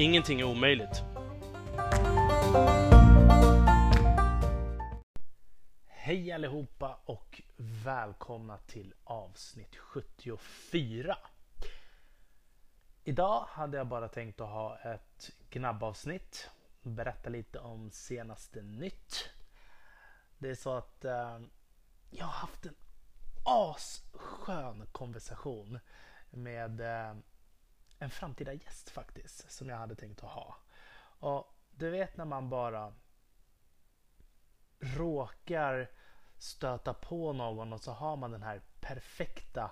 [0.00, 1.02] Ingenting är omöjligt.
[5.86, 11.18] Hej allihopa och välkomna till avsnitt 74.
[13.04, 16.50] Idag hade jag bara tänkt att ha ett gnabbavsnitt.
[16.82, 19.30] Berätta lite om senaste nytt.
[20.38, 21.40] Det är så att eh,
[22.10, 22.74] jag har haft en
[23.44, 25.78] asskön konversation
[26.30, 27.14] med eh,
[27.98, 30.56] en framtida gäst faktiskt som jag hade tänkt att ha.
[31.20, 32.94] Och du vet när man bara
[34.80, 35.90] råkar
[36.36, 39.70] stöta på någon och så har man den här perfekta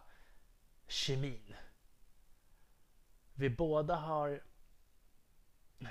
[0.89, 1.55] kemin.
[3.35, 4.43] Vi båda har...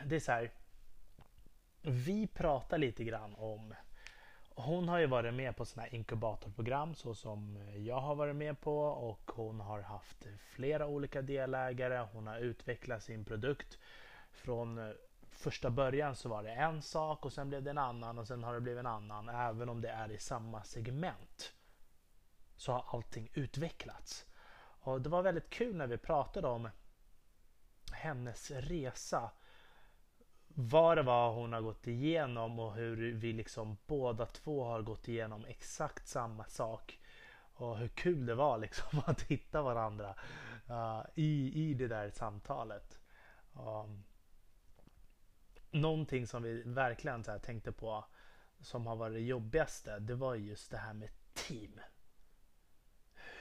[0.06, 0.52] Det är så här.
[1.82, 3.74] Vi pratar lite grann om
[4.56, 8.62] hon har ju varit med på sådana här inkubatorprogram så som jag har varit med
[8.62, 12.08] på och hon har haft flera olika delägare.
[12.14, 13.78] Hon har utvecklat sin produkt.
[14.32, 14.94] Från eh,
[15.32, 18.44] första början så var det en sak och sen blev det en annan och sen
[18.44, 19.30] har det blivit en annan.
[19.30, 21.54] Även om det är i samma segment
[22.56, 24.26] så har allting utvecklats.
[24.80, 26.70] Och det var väldigt kul när vi pratade om
[27.92, 29.32] hennes resa
[30.58, 35.08] vad det var hon har gått igenom och hur vi liksom båda två har gått
[35.08, 37.00] igenom exakt samma sak.
[37.58, 40.16] Och hur kul det var liksom att hitta varandra
[40.70, 43.00] uh, i, i det där samtalet.
[43.54, 44.04] Um,
[45.72, 48.06] någonting som vi verkligen så tänkte på
[48.60, 51.80] som har varit det jobbigaste, det var just det här med team.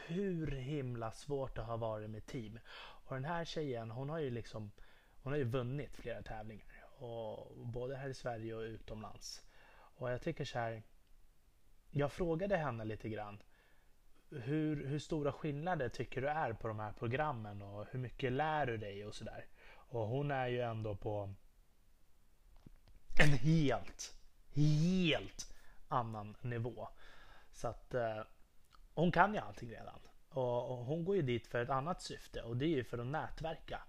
[0.07, 2.59] Hur himla svårt det har varit med team.
[2.77, 4.71] Och den här tjejen, hon har ju liksom
[5.23, 6.67] hon har ju vunnit flera tävlingar
[6.99, 9.43] och både här i Sverige och utomlands.
[9.75, 10.83] Och jag tycker så här.
[11.91, 13.43] Jag frågade henne lite grann.
[14.31, 18.67] Hur, hur stora skillnader tycker du är på de här programmen och hur mycket lär
[18.67, 19.47] du dig och sådär.
[19.75, 21.35] Och hon är ju ändå på
[23.21, 24.15] en helt,
[24.55, 25.55] helt
[25.89, 26.89] annan nivå.
[27.53, 28.23] Så att eh,
[28.95, 30.01] hon kan ju allting redan.
[30.29, 32.99] Och, och hon går ju dit för ett annat syfte och det är ju för
[32.99, 33.83] att nätverka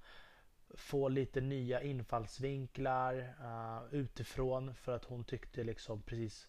[0.78, 6.47] få lite nya infallsvinklar uh, utifrån för att hon tyckte liksom precis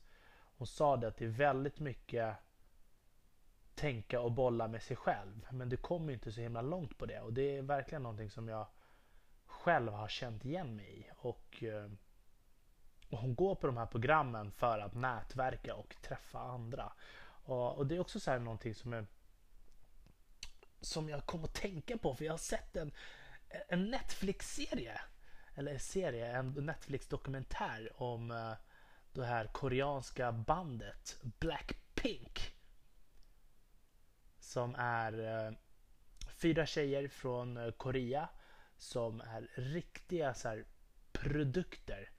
[0.58, 2.36] hon sa det att det är väldigt mycket
[3.74, 5.46] tänka och bolla med sig själv.
[5.50, 7.20] Men du kommer inte så himla långt på det.
[7.20, 8.66] Och det är verkligen någonting som jag
[9.46, 11.10] själv har känt igen mig i.
[11.16, 11.90] Och, eh,
[13.10, 16.92] och hon går på de här programmen för att nätverka och träffa andra.
[17.44, 19.06] Och, och det är också så här någonting som är
[20.80, 22.14] som jag kom att tänka på.
[22.14, 22.92] För jag har sett en
[23.68, 25.00] en Netflix-serie.
[25.54, 28.52] Eller serie, en Netflix-dokumentär om eh,
[29.12, 32.54] det här koreanska bandet Blackpink.
[34.38, 35.52] Som är eh,
[36.28, 38.28] fyra tjejer från eh, Korea
[38.78, 40.64] som är riktiga så här,
[41.12, 42.10] produkter.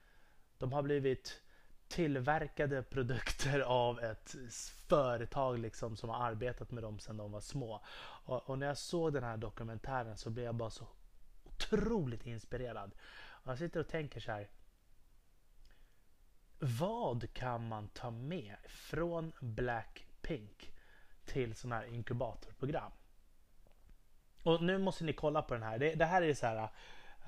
[0.58, 1.42] De har blivit
[1.88, 4.36] tillverkade produkter av ett
[4.88, 7.82] företag liksom som har arbetat med dem sedan de var små.
[8.26, 10.88] Och, och, när jag såg den här dokumentären så blev jag bara så
[11.58, 12.92] otroligt inspirerad.
[13.20, 14.50] Och jag sitter och tänker så här.
[16.60, 20.72] Vad kan man ta med från Blackpink
[21.26, 22.92] till sådana här inkubatorprogram?
[24.44, 25.80] Och nu måste ni kolla på den här.
[25.80, 26.70] Det, det här är så här.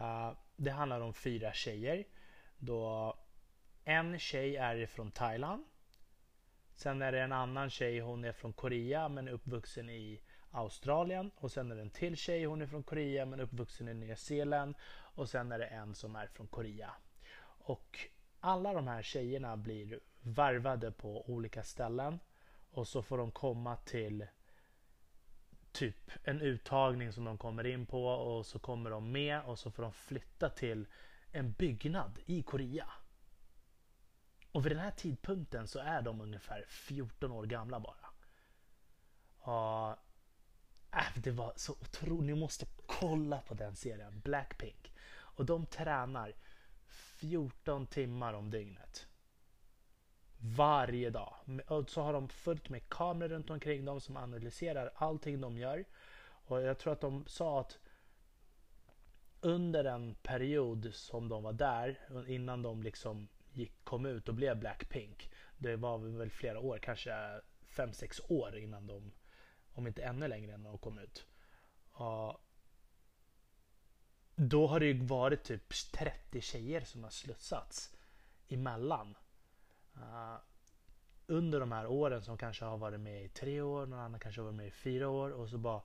[0.02, 2.08] Uh, det handlar om fyra tjejer.
[2.58, 3.16] Då
[3.84, 5.66] en tjej är från Thailand.
[6.76, 11.52] Sen är det en annan tjej, hon är från Korea men uppvuxen i Australien och
[11.52, 14.76] sen är det en till tjej, hon är från Korea men uppvuxen i Nya Zeeland
[14.92, 16.92] och sen är det en som är från Korea.
[17.44, 18.00] Och
[18.40, 22.20] alla de här tjejerna blir varvade på olika ställen
[22.72, 24.28] och så får de komma till
[25.72, 29.72] typ en uttagning som de kommer in på och så kommer de med och så
[29.72, 30.88] får de flytta till
[31.32, 32.92] en byggnad i Korea.
[34.52, 38.10] Och vid den här tidpunkten så är de ungefär 14 år gamla bara.
[39.40, 39.98] Och
[40.92, 42.26] Äh, det var så otroligt.
[42.26, 44.20] Ni måste kolla på den serien.
[44.20, 44.94] Blackpink.
[45.12, 46.36] Och de tränar
[47.20, 49.08] 14 timmar om dygnet.
[50.38, 51.34] Varje dag.
[51.68, 55.86] Och så har de fullt med kameror runt omkring dem som analyserar allting de gör.
[56.22, 57.80] Och jag tror att de sa att
[59.42, 64.60] under en period som de var där, innan de liksom gick, kom ut och blev
[64.60, 65.32] Blackpink.
[65.58, 69.12] Det var väl flera år, kanske fem sex år innan de,
[69.74, 71.26] om inte ännu längre än när de kom ut.
[71.92, 72.42] Och
[74.36, 77.96] då har det ju varit typ 30 tjejer som har slussats
[78.48, 79.18] emellan.
[79.98, 80.36] Uh,
[81.28, 84.42] under de här åren som kanske har varit med i tre år, någon annan kanske
[84.42, 85.82] har varit med i fyra år och så bara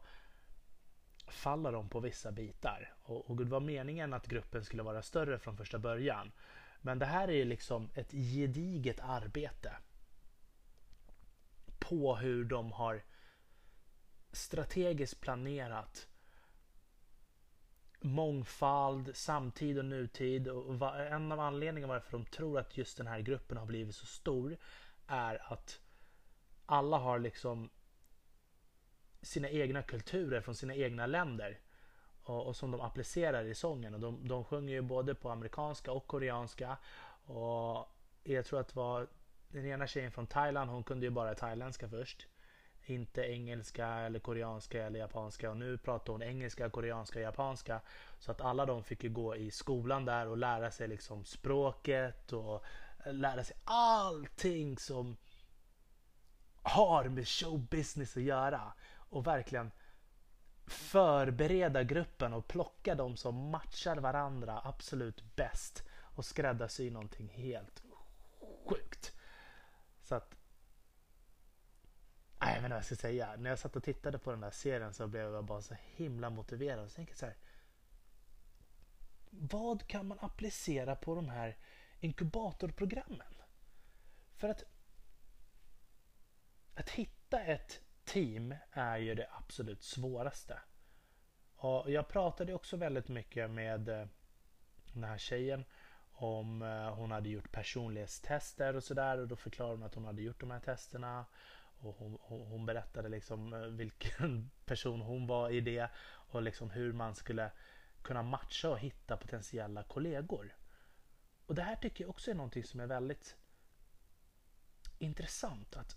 [1.26, 2.94] faller de på vissa bitar.
[3.02, 6.32] Och, och det var meningen att gruppen skulle vara större från första början.
[6.80, 9.76] Men det här är ju liksom ett gediget arbete
[11.78, 13.02] på hur de har
[14.34, 16.08] strategiskt planerat
[18.00, 20.48] mångfald, samtid och nutid.
[20.48, 24.06] Och en av anledningarna varför de tror att just den här gruppen har blivit så
[24.06, 24.56] stor
[25.06, 25.80] är att
[26.66, 27.70] alla har liksom
[29.22, 31.58] sina egna kulturer från sina egna länder
[32.22, 33.94] och, och som de applicerar i sången.
[33.94, 36.76] Och de, de sjunger ju både på amerikanska och koreanska.
[37.24, 37.88] Och
[38.22, 39.08] jag tror att det var
[39.48, 42.26] den ena tjejen från Thailand, hon kunde ju bara thailändska först.
[42.86, 47.80] Inte engelska eller koreanska eller japanska och nu pratar hon engelska, koreanska och japanska.
[48.18, 52.32] Så att alla de fick ju gå i skolan där och lära sig liksom språket
[52.32, 52.64] och
[53.06, 55.16] lära sig allting som
[56.62, 58.72] har med showbusiness att göra.
[58.96, 59.70] Och verkligen
[60.66, 65.84] förbereda gruppen och plocka de som matchar varandra absolut bäst
[66.16, 67.82] och skräddarsy någonting helt
[68.66, 69.12] sjukt.
[70.00, 70.34] Så att
[72.48, 73.36] jag vet inte vad jag ska säga.
[73.36, 76.30] När jag satt och tittade på den där serien så blev jag bara så himla
[76.30, 76.84] motiverad.
[76.84, 77.36] Och så tänkte jag så här,
[79.30, 81.56] vad kan man applicera på de här
[82.00, 83.34] inkubatorprogrammen?
[84.36, 84.64] För att
[86.74, 90.58] att hitta ett team är ju det absolut svåraste.
[91.56, 94.06] Och jag pratade också väldigt mycket med eh,
[94.92, 95.64] den här tjejen
[96.12, 100.22] om eh, hon hade gjort personlighetstester och sådär och då förklarade hon att hon hade
[100.22, 101.26] gjort de här testerna
[101.86, 106.92] och hon, hon, berättade liksom eh, vilken person hon var i det och liksom hur
[106.92, 107.50] man skulle
[108.02, 110.56] kunna matcha och hitta potentiella kollegor.
[111.46, 113.36] Och det här tycker jag också är någonting som är väldigt
[114.98, 115.76] intressant.
[115.76, 115.96] Att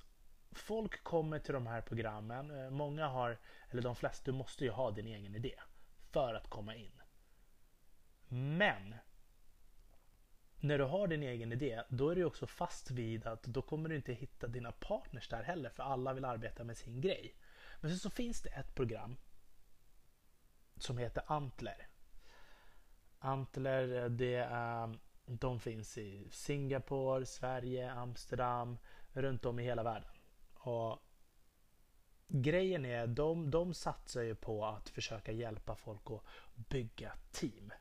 [0.51, 2.51] folk kommer till de här programmen.
[2.59, 3.37] Eh, många har,
[3.69, 5.59] eller de flesta, du måste ju ha din egen idé
[6.11, 7.01] för att komma in.
[8.27, 8.95] Men
[10.59, 13.89] när du har din egen idé, då är du också fast vid att då kommer
[13.89, 17.35] du inte hitta dina partners där heller, för alla vill arbeta med sin grej.
[17.81, 19.17] Men sen så finns det ett program
[20.77, 21.87] som heter Antler.
[23.19, 28.77] Antler, det är, de finns i Singapore, Sverige, Amsterdam,
[29.13, 30.11] runt om i hela världen.
[30.53, 30.99] Och
[32.27, 36.23] Grejen är, de, de satsar ju på att försöka hjälpa folk att
[36.55, 37.71] bygga team.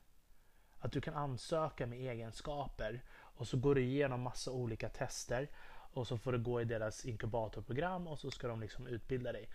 [0.87, 6.07] Att du kan ansöka med egenskaper och så går du igenom massa olika tester och
[6.07, 9.49] så får du gå i deras inkubatorprogram och så ska de liksom utbilda dig.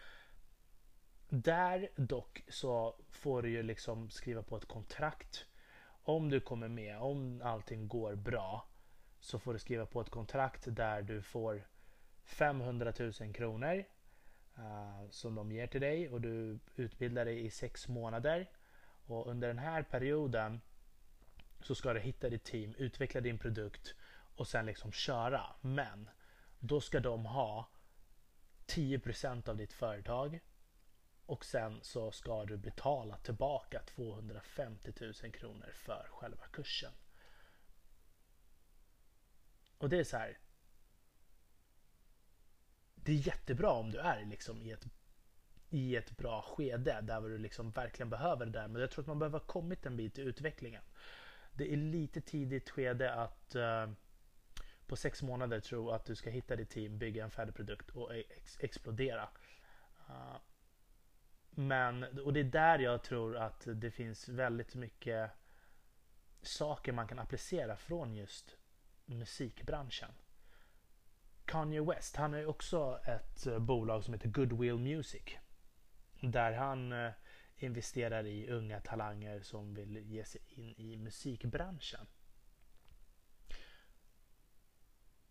[1.30, 5.46] Där dock så får du ju liksom skriva på ett kontrakt.
[6.04, 8.68] Om du kommer med, om allting går bra
[9.20, 11.68] så får du skriva på ett kontrakt där du får
[12.24, 13.84] 500 000 kronor
[14.58, 18.50] uh, som de ger till dig och du utbildar dig i sex månader.
[19.06, 20.62] Och under den här perioden
[21.64, 23.96] så ska du hitta ditt team, utveckla din produkt
[24.36, 25.46] och sen liksom köra.
[25.62, 26.10] Men
[26.60, 27.70] då ska de ha
[28.68, 30.40] 10% av ditt företag
[31.26, 36.92] och sen så ska du betala tillbaka 250 000 kronor för själva kursen.
[39.78, 40.38] Och det är så här.
[42.96, 44.86] Det är jättebra om du är liksom i ett
[45.70, 48.68] i ett bra skede där du liksom verkligen behöver det där.
[48.68, 50.84] Men jag tror att man behöver ha kommit en bit i utvecklingen
[51.62, 53.92] det är lite tidigt skede att uh,
[54.88, 58.16] på sex månader tro att du ska hitta ditt team, bygga en färdig produkt och
[58.16, 59.30] e-, ex explodera.
[60.10, 60.38] Uh,
[61.50, 65.32] men, och det är där jag tror att det finns väldigt mycket
[66.42, 68.58] saker man kan applicera från just
[69.06, 70.12] musikbranschen.
[71.46, 75.24] Kanye West, han har ju också ett eh, bolag som heter Goodwill Music.
[76.22, 76.94] Där han
[77.64, 82.08] investerar i unga talanger som vill ge sig in i musikbranschen.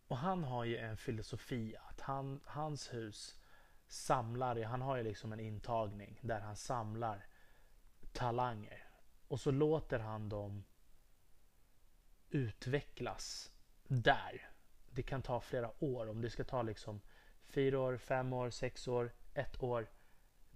[0.07, 3.41] Och han har ju en filosofi att han, hans hus
[3.87, 7.27] samlar, han har ju liksom en intagning där han samlar
[8.13, 8.89] talanger.
[9.29, 10.65] Och så låter han dem
[12.31, 13.53] utvecklas
[13.89, 14.51] där.
[14.91, 16.09] Det kan ta flera år.
[16.09, 17.01] Om det ska ta liksom
[17.47, 19.89] fyra år, fem år, sex år, ett år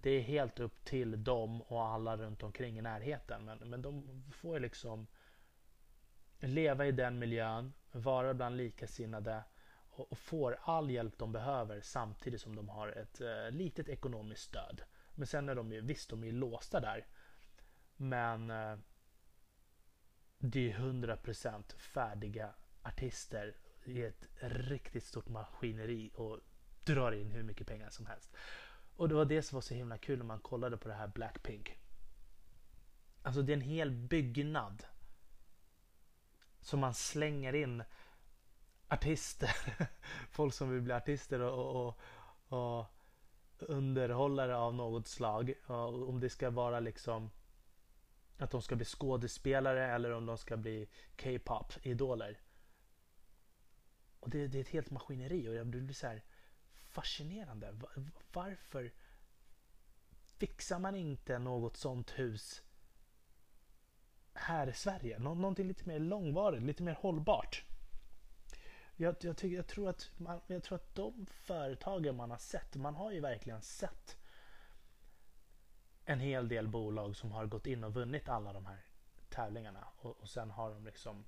[0.05, 3.45] det är helt upp till dem och alla runt omkring i närheten.
[3.45, 5.07] Men, men de får ju liksom
[6.39, 9.43] leva i den miljön, vara bland likasinnade
[9.89, 14.41] och, och får all hjälp de behöver samtidigt som de har ett eh, litet ekonomiskt
[14.41, 14.81] stöd.
[15.15, 17.07] Men sen är de ju, visst de är ju låsta där.
[17.95, 18.77] Men eh,
[20.37, 26.39] det är 100% färdiga artister i ett riktigt stort maskineri och
[26.83, 28.35] drar in hur mycket pengar som helst.
[28.95, 31.07] Och det var det som var så himla kul när man kollade på det här
[31.07, 31.77] Blackpink.
[33.21, 34.85] Alltså det är en hel byggnad
[36.61, 37.83] som man slänger in
[38.87, 39.51] artister,
[40.29, 41.99] folk som vill bli artister och, och,
[42.59, 42.85] och
[43.59, 45.53] underhållare av något slag.
[45.65, 47.29] Och om det ska vara liksom
[48.37, 52.39] att de ska bli skådespelare eller om de ska bli K-pop-idoler.
[54.19, 56.23] Och det, det, är ett helt maskineri och jag blir så här
[56.95, 57.75] fascinerande.
[58.33, 58.93] Varför
[60.37, 62.63] fixar man inte något sånt hus
[64.33, 65.19] här i Sverige?
[65.19, 67.63] Nå någonting lite mer långvarigt, lite mer hållbart.
[68.95, 72.75] Jag, jag, tycker, jag, tror att man, jag tror att de företagen man har sett,
[72.75, 74.17] man har ju verkligen sett
[76.05, 78.85] en hel del bolag som har gått in och vunnit alla de här
[79.29, 81.25] tävlingarna och, och sen har de liksom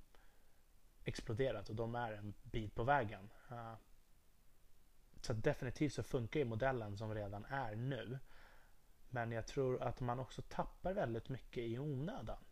[1.04, 3.30] exploderat och de är en bit på vägen.
[3.50, 3.74] Uh,
[5.28, 8.18] så definitivt så funkar ju modellen som redan är nu.
[9.08, 12.44] Men jag tror att man också tappar väldigt mycket i onödan.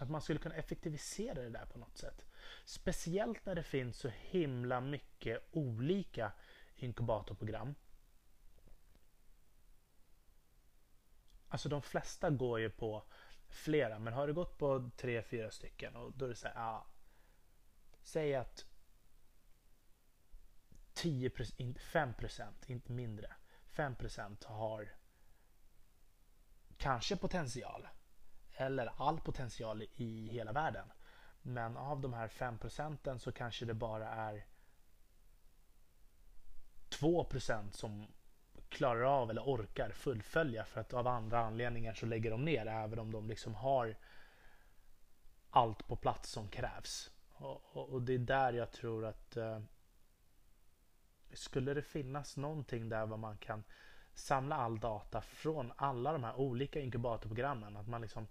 [0.00, 2.26] Att man skulle kunna effektivisera det där på något sätt.
[2.64, 6.32] Speciellt när det finns så himla mycket olika
[6.76, 7.74] inkubatorprogram.
[11.48, 13.02] Alltså de flesta går ju på
[13.48, 16.54] flera, men har du gått på tre, fyra stycken och då är det så här,
[16.54, 16.86] ja,
[18.02, 18.71] Säg att
[20.94, 21.30] 10
[21.78, 22.14] 5
[22.66, 23.32] inte mindre.
[23.74, 24.88] 5% har
[26.76, 27.88] kanske potential
[28.52, 30.92] eller all potential i hela världen.
[31.42, 34.46] Men av de här 5 procenten så kanske det bara är
[36.90, 38.06] 2% som
[38.68, 42.98] klarar av eller orkar fullfölja för att av andra anledningar så lägger de ner även
[42.98, 43.96] om de liksom har
[45.50, 47.10] allt på plats som krävs.
[47.32, 49.60] Och, och, och det är där jag tror att eh,
[51.32, 53.64] skulle det finnas någonting där var man kan
[54.14, 57.76] samla all data från alla de här olika inkubatorprogrammen.
[57.76, 58.26] Att man liksom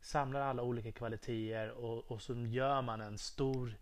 [0.00, 3.74] samlar alla olika kvaliteter och, och så gör man en stor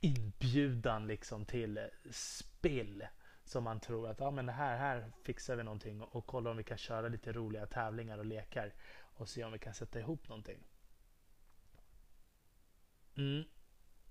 [0.00, 3.06] inbjudan liksom till eh, spill.
[3.44, 6.56] Som man tror att ja, men här, här fixar vi någonting och, och kollar om
[6.56, 8.74] vi kan köra lite roliga tävlingar och lekar
[9.16, 10.58] och se om vi kan sätta ihop någonting.
[13.16, 13.44] Mm.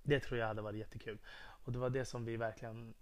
[0.02, 1.18] Det tror jag hade varit jättekul.
[1.66, 2.94] Och det var det som vi verkligen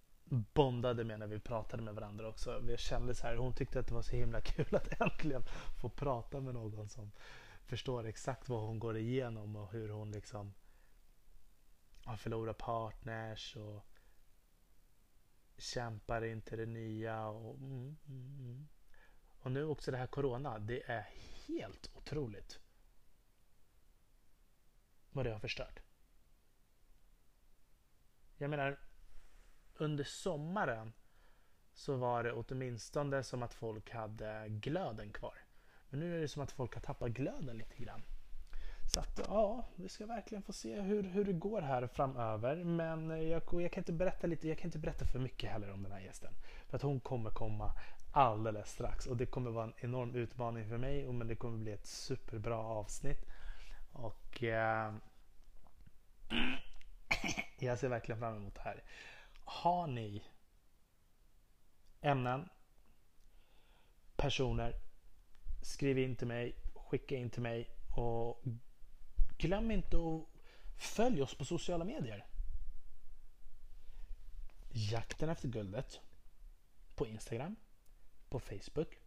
[0.54, 2.60] bondade med när vi pratade med varandra också.
[2.62, 5.42] Vi kände så här, hon tyckte att det var så himla kul att äntligen
[5.80, 7.12] få prata med någon som
[7.64, 10.54] förstår exakt vad hon går igenom och hur hon liksom
[12.04, 13.86] har förlorat partners och
[15.58, 17.26] kämpar in till det nya.
[17.26, 18.68] Och, mm, mm, mm.
[19.38, 20.58] och nu också det här corona.
[20.58, 21.08] Det är
[21.46, 22.60] helt otroligt
[25.12, 25.83] vad det har förstört.
[28.38, 28.78] Jag menar,
[29.76, 30.92] under sommaren
[31.74, 35.38] så var det åtminstone som att folk hade glöden kvar.
[35.88, 38.02] Men nu är det som att folk har tappat glöden lite grann.
[38.94, 42.64] Så att ja, vi ska verkligen få se hur, hur det går här framöver.
[42.64, 45.82] Men jag, jag, kan inte berätta lite, jag kan inte berätta för mycket heller om
[45.82, 46.32] den här gästen.
[46.68, 47.72] För att hon kommer komma
[48.12, 51.12] alldeles strax och det kommer vara en enorm utmaning för mig.
[51.12, 53.26] Men det kommer bli ett superbra avsnitt.
[53.92, 54.94] Och eh,
[57.64, 58.82] jag ser verkligen fram emot det här.
[59.44, 60.22] Har ni
[62.00, 62.48] ämnen,
[64.16, 64.74] personer,
[65.62, 68.42] skriv in till mig, skicka in till mig och
[69.38, 70.26] glöm inte att
[70.82, 72.26] följa oss på sociala medier.
[74.70, 76.00] Jakten efter guldet
[76.94, 77.56] på Instagram,
[78.28, 78.98] på Facebook.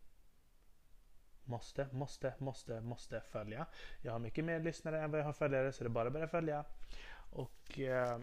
[1.43, 3.65] Måste, måste, måste, måste följa.
[4.01, 6.13] Jag har mycket mer lyssnare än vad jag har följare så det är bara att
[6.13, 6.65] börja följa.
[7.31, 8.19] Och eh,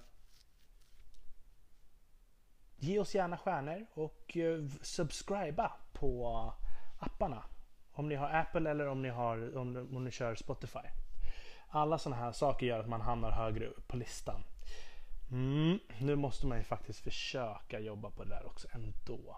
[2.84, 6.52] Ge oss gärna stjärnor och eh, subscriba på
[6.98, 7.44] apparna.
[7.92, 10.88] Om ni har Apple eller om ni, har, om, om ni kör Spotify.
[11.68, 14.44] Alla sådana här saker gör att man hamnar högre upp på listan.
[15.30, 19.36] Mm, nu måste man ju faktiskt försöka jobba på det där också ändå.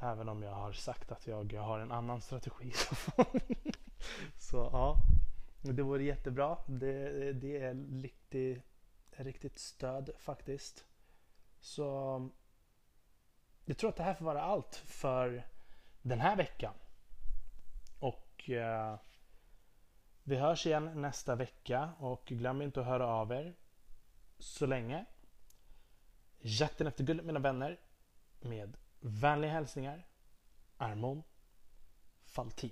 [0.00, 2.72] Även om jag har sagt att jag har en annan strategi.
[4.38, 4.96] Så ja,
[5.60, 6.58] det vore jättebra.
[6.66, 8.62] Det, det är riktigt,
[9.10, 10.84] riktigt stöd faktiskt.
[11.60, 12.30] Så
[13.64, 15.46] jag tror att det här får vara allt för
[16.02, 16.74] den här veckan.
[17.98, 18.98] Och eh,
[20.22, 23.54] vi hörs igen nästa vecka och glöm inte att höra av er
[24.38, 25.04] så länge.
[26.38, 27.80] Jakten efter guldet mina vänner
[28.40, 30.06] med vänliga hälsningar
[30.76, 31.22] Armon
[32.24, 32.70] Faltin.